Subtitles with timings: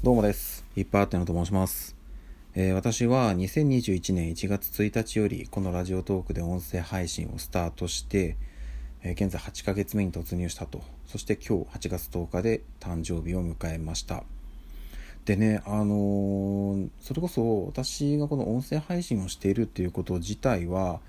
[0.00, 0.64] どうもです。
[0.76, 1.96] いっぱいあってのと申します。
[2.54, 8.36] えー私は2021年1月1日よりこのラジオトークで音声配信をスタートして、
[9.02, 10.82] えー現在8ヶ月目に突入したと。
[11.04, 14.22] そして今日8月10日で誕生日を迎えました。
[15.24, 21.00] でね、あのーそれこそ私がこの音声配信をしているっていうこと自体は、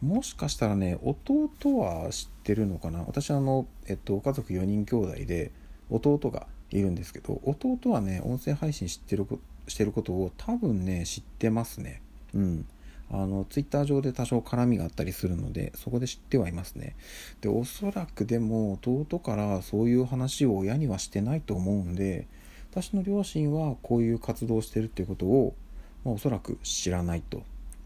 [0.00, 5.50] もしかしたらね、弟は知ってるのかな私あの、えっと、家族4人兄弟で
[5.90, 9.38] 弟がいるんですけど、弟はね、音声配信知ってるこ
[9.68, 12.02] してることを多分ね、知ってますね。
[12.34, 12.66] うん。
[13.10, 16.94] あの、ツイッター上で多少絡みがあったりするので、そこで知ってはいますね。
[17.40, 22.26] で、おそらくでも、弟からそういう話を親にはしてないと思うんで、
[22.70, 25.54] 私の両親はこういう活動をしてるっていうことを、
[26.04, 27.42] まあ、おそらく知らないと。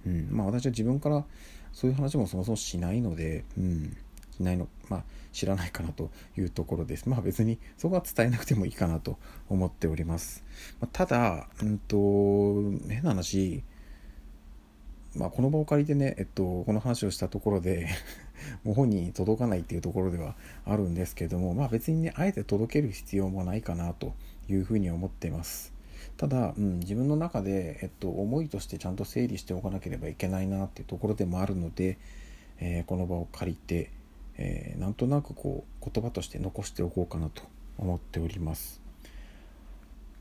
[0.06, 0.28] うん。
[0.30, 1.24] まあ私は自分から
[1.72, 3.96] そういう話もそもそもしないので、うん。
[4.36, 7.08] しないの、まあ知らないかなというところです。
[7.08, 9.18] まあ別にそこは伝えなくてもいいかなと
[9.48, 10.44] 思っております。
[10.80, 11.96] まあ、ただ、うんと、
[12.88, 13.62] 変な話、
[15.16, 17.88] まあこの場を借りてね、えっと、この話をしたところで
[18.64, 24.14] もう本人に届かないっていうところではあるんですけども、まあ別にね、あえて届ける必要もないかなと
[24.50, 25.72] いうふうに思っています。
[26.18, 31.96] ただ、うん、自分の中で、えっと、思いとしてちゃんと整理しておかなければいけないなっていうところでもあるので、
[32.60, 33.90] えーこの場を借りて、
[34.38, 37.42] えーなんとなくこう言葉として残しておこうかなと
[37.78, 38.80] 思っております。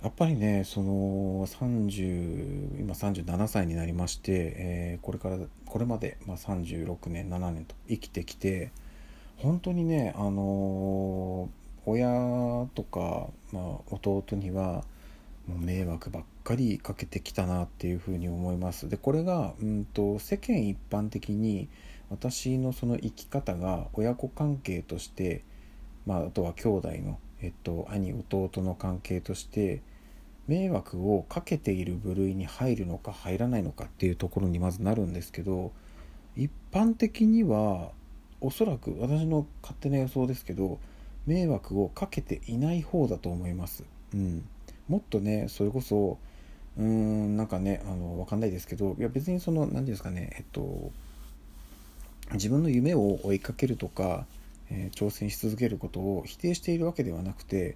[0.04, 8.72] やっぱりねその30今37歳になりまして、えーこれからこれまで、まあ、36年7年と生きてきて
[9.38, 14.84] 本当にねあのー親とか、まあ、弟には
[15.48, 21.70] もう迷惑ばっかりかけてきたなっていうふうに思いますでこれが、うん、と世間一般的に
[22.12, 25.44] 私のその生き方が親子関係として、
[26.06, 29.82] まあ、あとは兄弟の、えっと、兄弟の関係として
[30.48, 35.72] 迷惑をかけている部類に入るのか入らないのかっていうところにまずなるんですけど
[36.36, 37.92] 一般的には
[38.42, 40.80] おそらく私の勝手な予想ですけど
[41.26, 43.84] 迷惑をかけていない方だと思います。
[44.14, 44.44] うん、
[44.90, 46.18] もっとねそれこそ
[46.78, 50.92] うーんなんかねあのわかんないですけどいや別にその何ていうんですかねえっと
[52.34, 54.26] 自分の夢を追いかけるとか、
[54.70, 57.76] えー挑戦し続けることを否定しているわけではなくて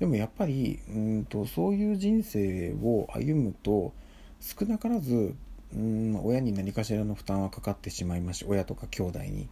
[0.00, 3.92] でもやっぱりうんとそういう人生を歩むと
[4.40, 5.34] 少なからず
[5.74, 8.40] うん親に何かしらの負担はかかってしまいます。
[8.40, 9.48] し親とか兄弟に、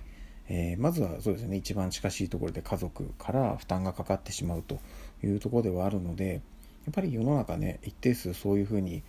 [0.48, 1.56] えーまずはそうですね。
[1.56, 4.80] 一番近しいところで家族から負担がかかってしまうと
[5.22, 6.42] いうところではあるので
[6.86, 9.02] やっぱり世の中ね一定数そういうふうに、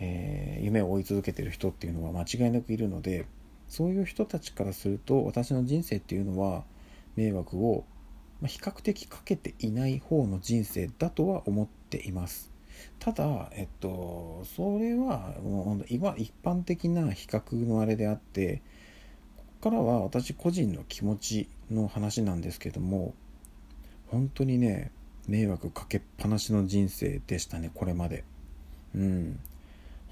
[0.00, 3.26] えー夢を追い続けてる人っていうのは間違いなくいるので
[3.68, 6.64] そういう人たちからすると私の人生っていうのは
[7.16, 7.84] 迷惑を
[8.44, 12.52] 比較的かけていない方の人生だとは思っています。
[12.98, 18.62] ただ、えっと、それはもう今一般的な比較のあれであって
[19.36, 23.14] ここからは私個人の気持ちの話なんですけども
[24.08, 24.90] 本当にね
[25.26, 28.24] 迷惑かけっぱなしの人生でしたねこれまで
[28.94, 29.40] うん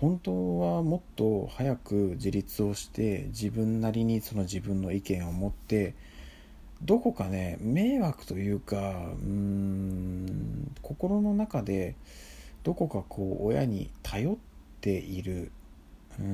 [0.04, 5.94] 本当はもっと早く自立をして自分なりにその自分の意見を持って
[6.82, 11.96] どこかね迷惑というかうーん心の中で
[12.64, 14.36] どこかこう親に頼っ
[14.82, 15.50] ている
[16.18, 16.26] うー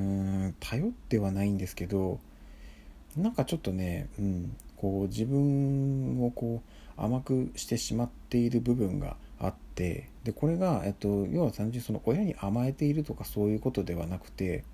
[0.48, 2.18] ん頼ってはないんですけど
[3.16, 6.60] なんかちょっとね、うん、こう自分をこ
[6.98, 14.64] う甘くしてしまっている部分があってでこれが、えっと、要は単純にその親に甘えているとかそういうことではなくて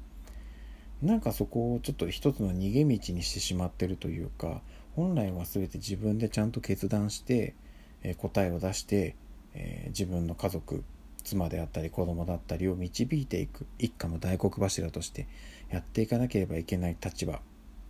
[1.03, 4.61] なんかそこをちょっと一つの逃げ道にしてしまってるというか
[4.95, 7.55] 本来は全て自分でちゃんと決断して、
[8.03, 9.15] え答えを出して、
[9.53, 10.83] えー自分の家族
[11.23, 15.27] 妻であったり子供だったりを導いていく一家の大黒柱として
[15.71, 17.41] やっていかなければいけない立場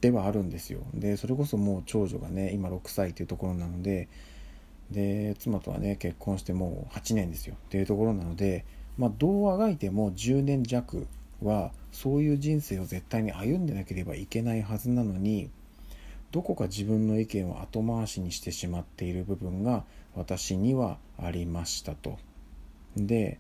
[0.01, 0.81] ではあるんですよ。
[0.95, 4.09] でそれこそもう長女がね今6歳というところなので
[4.91, 8.65] で妻とはね結婚してもう8年ですよっていうところなので
[8.97, 11.07] まあどうあがいても10年弱
[11.43, 15.51] はそういう人生を絶対に歩んでなければいけないはずなのに
[16.33, 19.85] どこか自分の意見を後回しにしてしまっている部分が
[20.15, 22.19] 私にはありましたと。
[22.97, 23.39] で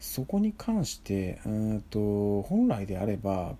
[0.00, 3.54] そこに関してうんと本来であれば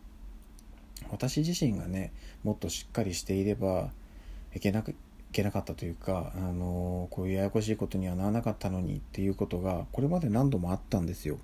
[1.11, 2.13] 私自身がね
[2.43, 3.91] もっとしっかりしていれば
[4.55, 4.95] いけなく
[5.33, 11.39] けなかったというか、あのこういうややこしいことにはならなかったのにっていうことがこれまで何度もあったんですよ。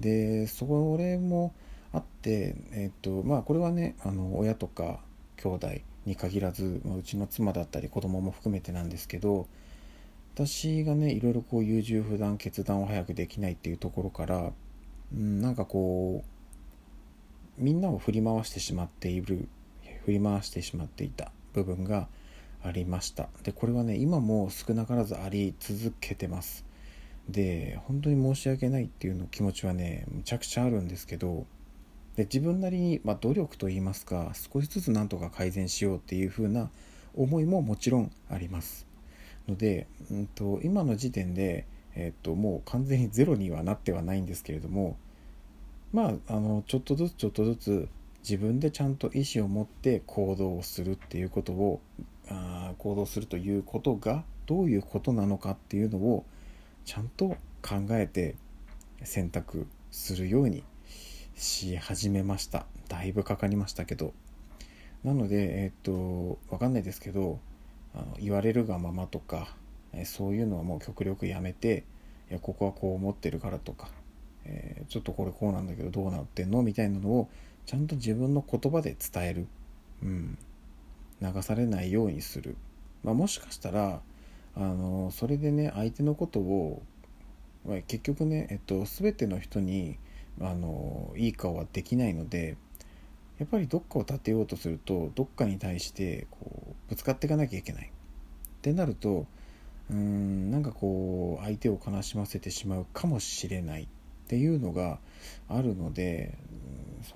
[0.00, 0.66] でそ
[0.98, 1.54] れも
[1.92, 5.00] あって、えっとまあ、これはねあの親とか
[5.36, 5.68] 兄弟
[6.06, 9.46] に限らず、まあうちの妻だったり子供も含めてなんですけど
[10.34, 14.52] 私がねいろいろこう優柔不断決断を早くできないっていうところから、
[15.14, 16.24] うん、なんかこ
[17.58, 19.48] うみんなを振り回してしまっている
[20.04, 22.08] 振り回してしまっていた部分が
[22.62, 23.28] ありました。
[23.42, 26.64] でこれはね今も少なからずあり続けてます。
[27.28, 31.46] で本当に申し訳ないっていうの気持ちはねむちゃくちゃあるんですけど
[32.16, 36.70] で自分なりに、まあ、努力といいますか少しずつなんとか改善しようっていう風な
[37.14, 38.86] 思いももちろんあります。
[39.48, 44.96] ので、うんと、今の時点で、えっと、もう完全にゼロにはなってはないんですけれども
[45.92, 47.88] まああのちょっとずつちょっとずつ
[48.22, 51.80] 自分でちゃんと意思を持って行動をするっていうことを
[52.28, 56.24] あ行動するということがどういうことなのかっていうのを
[56.84, 58.36] ちゃんと考えて
[59.02, 60.64] 選択するように
[61.34, 62.66] し始めました。
[62.88, 64.12] だいぶかかりましたけど。
[65.04, 67.40] なのでえっ、とわかんないですけど
[67.92, 69.48] あの言われるがままとか、
[70.04, 71.84] そういうのはもう極力やめて
[72.30, 73.88] いやここはこう思ってるからとか、
[74.44, 76.62] えー、ちょっとこれこうなんだけどどうなってんの？
[76.62, 77.28] みたいなのを
[77.66, 79.46] ちゃんと自分の言葉で伝える、
[80.02, 80.38] うん、
[81.22, 82.56] 流されないようにする、
[83.02, 84.00] まあ、もしかしたら
[84.54, 86.82] あのそれでね相手のことを、
[87.66, 89.98] まあ、結局ね、えっと、全ての人に
[90.40, 92.56] あのいい顔はできないので
[93.38, 97.86] やっぱりどっかを立てようとするとどっかに対してこうぶつかっていかなきゃいけない。
[97.86, 97.90] っ
[98.62, 99.26] てなると
[99.90, 103.82] うんなんかこう相手を悲しませてしまうかもしれない。
[103.82, 103.86] っ
[104.28, 104.98] ていうのが
[105.48, 106.38] あるので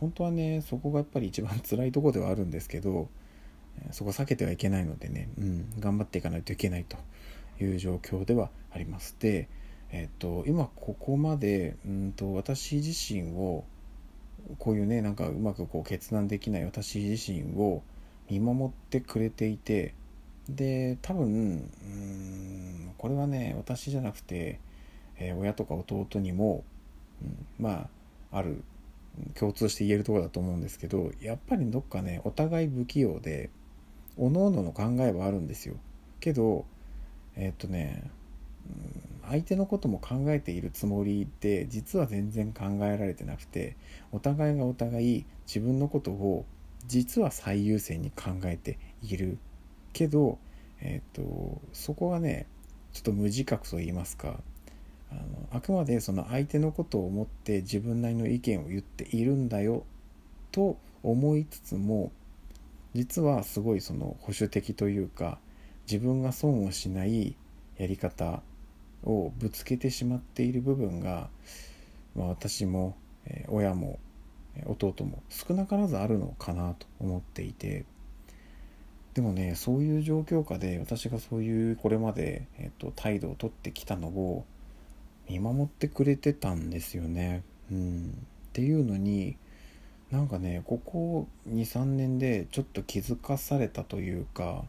[0.01, 3.09] 本当はねそこがやっぱり一番辛いとこではあるんですけど
[3.93, 6.97] そこ避けてはいけないのでね、うん、頑張っていかないといけないと
[7.63, 9.17] いう状況ではあります。
[9.19, 9.49] で、
[9.91, 13.65] えっと、今ここまでうんと私自身を
[14.59, 17.83] こういうねなんかうまくこう決断できない私自身を
[18.31, 19.95] 見守ってくれていて
[20.49, 24.61] で多分うんこれはね私じゃなくて、
[25.19, 26.65] えー、親とか弟にも、
[27.23, 27.89] うん、ま
[28.33, 28.63] あある
[29.35, 33.51] 共通して言えるとこだと思うんですけどやっぱりどっかねお互い不器用で
[34.17, 35.77] おのおの考えはあるんですよ。
[36.21, 36.65] けど
[37.37, 38.11] え、っとね、
[39.29, 43.77] 相手のことも考えているつもりで実は全然考えられてなくて
[44.13, 46.45] お互いがお互い自分のことを
[46.87, 49.39] 実は最優先に考えている。
[49.93, 50.39] けど、
[50.81, 52.47] えーと、そこがね
[52.93, 54.41] ちょっと無自覚と言いますか
[55.11, 55.23] あの
[55.53, 59.85] あくまでその相手のことを思って自分なりの意見を言っているんだよ
[60.53, 62.13] と思いつつも
[62.97, 65.39] 実はすごいその保守的というか
[65.85, 67.37] 自分が損をしない
[67.77, 68.41] やり方
[69.05, 71.29] をぶつけてしまっている部分が、
[72.15, 72.97] まあ、私も、
[73.49, 73.99] 親も
[74.65, 77.85] 弟も少なからずあるのかなと思っていて
[79.13, 84.47] でもねそういう状況下で私がそういうこれまで、えっと、態度をとってきたのを
[85.29, 87.43] 見守ってくれてたんですよね。
[87.71, 89.37] うん、っていうのに
[90.11, 94.65] なんかねここ23年でちょっと気づかされたというか、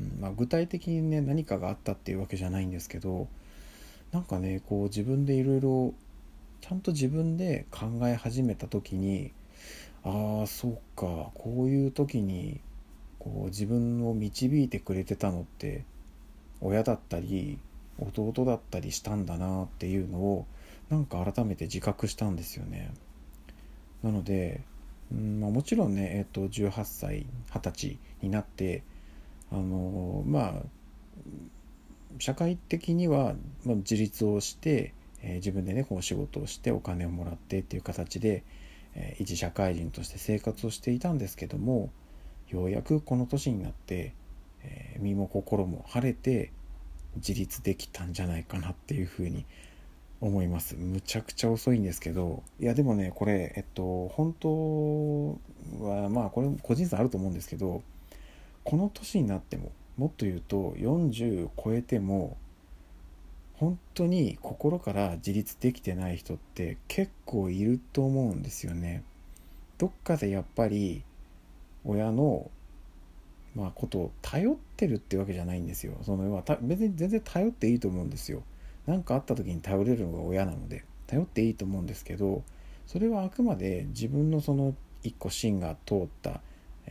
[0.00, 3.28] うんまあ、具体的にね何かがあったっていうわけじゃないんですけど
[4.12, 5.94] なんかねこう自分でいろいろ
[6.62, 9.32] ちゃんと自分で考え始めた時に
[10.02, 12.60] ああそうかこういう時に
[13.18, 15.84] こう自分を導いてくれてたのって
[16.62, 17.58] 親だったり
[17.98, 20.46] 弟だったりしたんだなっていうのを
[20.88, 22.90] なんか改めて自覚したんですよね。
[24.02, 24.62] なので、
[25.12, 28.82] うんまあ、もちろんね、えー、と18歳20歳になって
[29.52, 30.52] あのまあ
[32.18, 38.44] 社会的には自立をしてえー、自分でねこう仕事をしてお金をもらってっていう形で、
[38.94, 41.90] えー、一社会人として生活をしていたんですけども
[42.48, 44.14] ようやくこの年になって、
[44.62, 46.52] えー、身も心も晴れて
[47.16, 49.44] 自立できたんじゃないかなっていうふうに
[50.20, 55.30] 思いますむちゃくちゃ遅いんですけどいやでもねこれえっと本当
[55.84, 57.82] はまあこれ個人差あると思うんですけど
[58.64, 62.36] この年になってももっと言うと40超えても
[63.54, 69.02] 本当に心から自立できてない人って結構いると思うんですよね。
[69.76, 71.02] どっかでやっぱり
[71.84, 72.50] 親の
[73.54, 75.94] まあ、ことを頼ってるってわけじゃないんですよ。
[76.02, 78.42] その別に全然頼っていいと思うんですよ。
[78.90, 82.42] 何かあった時に頼れるのが親なので頼っていいと思うんですけど
[82.88, 86.40] それはあくまで自分のその一個芯が通った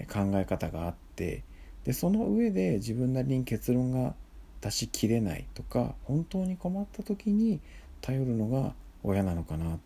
[0.10, 1.44] 考え方があって
[1.84, 4.16] でその上で自分なりに結論が
[4.62, 7.60] 出しきれないとか本当に困った時に
[8.00, 9.80] 頼るのが親なのかなっ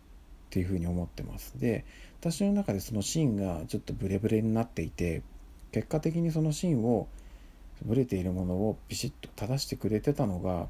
[0.50, 1.58] ていうふうに思ってます。
[1.58, 1.84] で
[2.20, 5.22] 私の中でその芯がちょっとブレブレになっていて
[5.72, 7.08] 結果的にその芯を
[7.84, 10.68] ブレているものをビシッと正してくれてたのが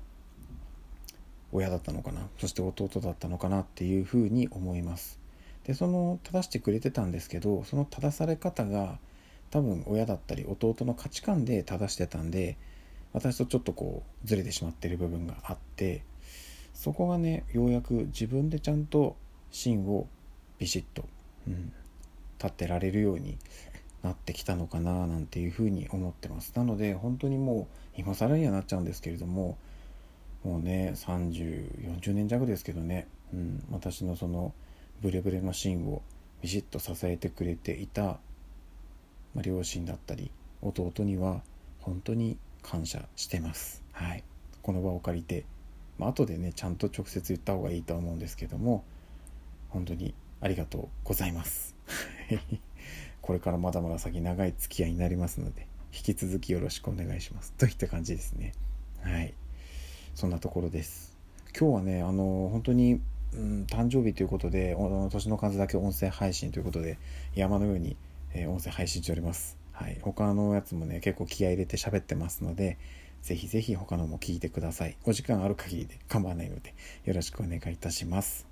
[1.54, 5.18] 親だったのかなそして弟だったのかなっていうふうに思います。
[5.64, 8.98] でその正してくれてたんですけどその正され方が
[9.50, 12.58] 多分親だったり弟の価値観で正してたんで
[13.14, 16.02] 私とちょっとこうずれてしまってる部分があって
[16.74, 19.16] そこがねようやく自分でちゃんと
[19.52, 20.06] 芯を
[20.58, 21.04] ビシッと、
[21.46, 21.72] うん、
[22.42, 23.38] 立てられるように
[24.02, 26.52] なってきたのかななんていうふうに思ってます。
[26.56, 29.56] なので本当にもう今更にはなっちゃうんですけれども
[30.44, 34.52] もうね3040年弱ですけどね、うん、私のその
[35.00, 36.02] ブレブレの芯を
[36.42, 38.18] ビシッと支えてくれていた、
[39.34, 41.42] ま、両親だったり弟には
[41.80, 43.82] 本当に感謝してます。
[43.92, 44.24] はい、
[44.62, 45.44] この場を借りて、
[45.98, 48.84] まあ後でねちゃんと直接言った方がいいと思うんですけども
[49.68, 51.74] 本当にありがとうございます。
[53.20, 57.52] これからまだまだ先長い付き合いになりますので引き続きよろしくお願いします。
[57.52, 58.52] といった感じですね。
[59.00, 59.34] はい。
[60.14, 61.16] そんなところです。
[61.58, 63.00] 今日はね、あの、本当に、
[63.32, 64.76] うん、誕生日ということで、
[65.10, 66.98] 年の数だけ音声配信ということで、
[67.34, 67.96] 山のように、
[68.32, 69.58] えー、音声配信しております。
[69.72, 69.98] はい。
[70.02, 72.78] 他のやつもね、結構気合入れて喋ってますので、
[73.22, 74.96] ぜひぜひ他のも聞いてください。
[75.04, 78.46] お時間ある限りで構わないので、よろしくお願いいたします。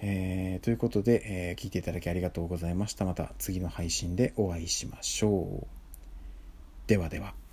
[0.00, 3.04] えー、ということで、えー、聞いていただきありがとうございました。
[3.04, 5.66] また次の配信でお会いしましょう。
[6.86, 7.43] ではでは。